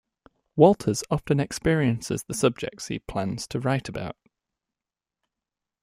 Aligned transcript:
Walters 0.55 1.03
often 1.11 1.39
experiences 1.39 2.23
the 2.23 2.33
subjects 2.33 2.87
he 2.87 2.97
plans 2.97 3.45
to 3.49 3.59
write 3.59 3.87
about. 3.87 4.15